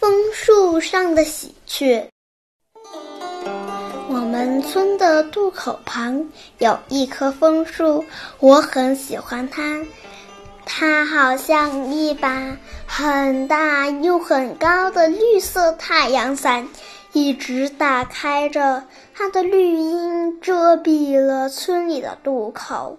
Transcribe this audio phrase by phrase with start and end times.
[0.00, 2.08] 枫树上的喜鹊。
[4.08, 6.28] 我们村的渡口旁
[6.58, 8.04] 有一棵枫树，
[8.38, 9.84] 我很喜欢它。
[10.64, 12.56] 它好像一把
[12.86, 16.68] 很大又很高的绿色太阳伞，
[17.12, 18.84] 一直打开着，
[19.14, 22.98] 它的绿荫遮蔽了村里的渡口。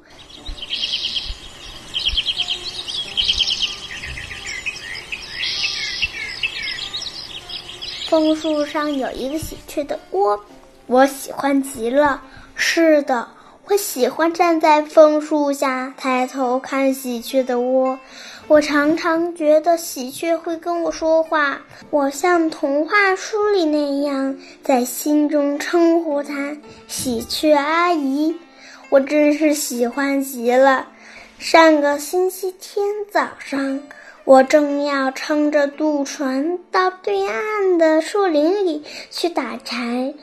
[8.10, 10.44] 枫树上有一个喜鹊的窝，
[10.88, 12.20] 我喜欢极了。
[12.56, 13.28] 是的，
[13.68, 18.00] 我喜欢站在枫树下抬头看喜鹊的窝。
[18.48, 26.58] 我常常觉得喜鹊会跟我说话，我像童话书里那样在心中称呼它
[26.90, 28.36] “喜鹊阿姨”。
[28.90, 30.88] 我真是喜欢极了。
[31.38, 33.80] 上个星期天早上。
[34.26, 40.14] 我正要撑着渡船到对岸的树林里去打柴，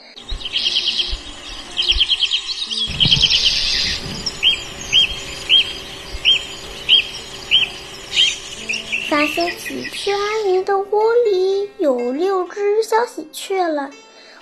[9.08, 13.90] 发现喜鹊阿姨的窝里有六只小喜鹊了。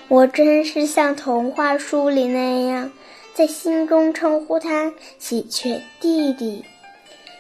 [0.09, 2.93] 我真是像童话书里那样，
[3.33, 6.63] 在心中称呼它“喜鹊弟弟”。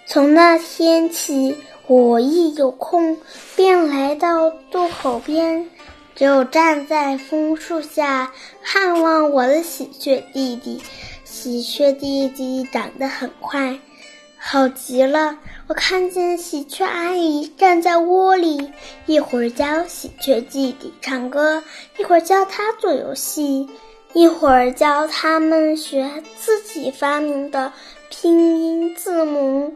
[0.08, 1.55] 从那天起。
[1.86, 3.18] 我一有空，
[3.54, 5.68] 便来到渡口边，
[6.14, 8.32] 就站在枫树下
[8.62, 10.80] 看望我的喜鹊弟弟。
[11.24, 13.78] 喜鹊弟弟长得很快，
[14.38, 15.36] 好极了。
[15.66, 18.72] 我看见喜鹊阿姨站在窝里，
[19.04, 21.62] 一会儿教喜鹊弟弟唱歌，
[21.98, 23.69] 一会儿教他做游戏，
[24.14, 27.70] 一会儿教他们学自己发明的
[28.08, 29.74] 拼音字母。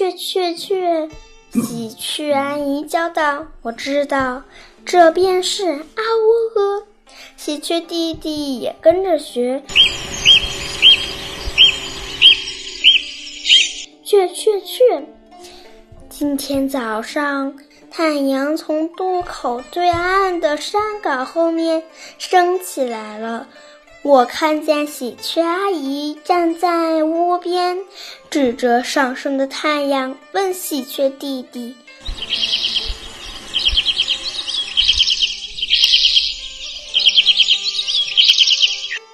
[0.00, 1.10] 雀雀雀，
[1.52, 4.42] 喜鹊阿姨教道：“我知道，
[4.86, 6.86] 这便是啊喔呵。”
[7.36, 9.62] 喜鹊弟弟也跟着学。
[14.02, 15.06] 雀雀雀，
[16.08, 17.54] 今天早上，
[17.90, 21.82] 太阳从渡口对岸的山岗后面
[22.16, 23.46] 升起来了。
[24.02, 27.78] 我看见喜鹊阿姨站在窝边，
[28.30, 31.76] 指着上升的太阳，问喜鹊弟弟：“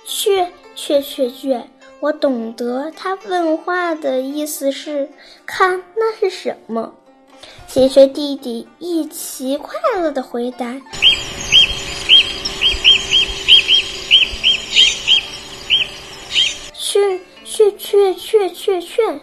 [0.07, 5.11] 雀雀雀雀。”我懂得他问话的意思是
[5.45, 6.95] ：“看那是什么？”
[7.67, 10.81] 喜鹊弟弟一齐快乐的回答。
[17.45, 19.21] 雀雀雀雀雀，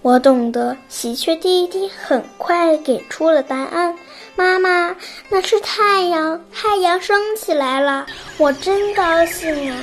[0.00, 0.76] 我懂得。
[0.88, 3.92] 喜鹊弟弟很快给出了答案。
[4.36, 4.94] 妈妈，
[5.28, 8.06] 那是太阳，太阳升起来了，
[8.38, 9.76] 我真高兴啊！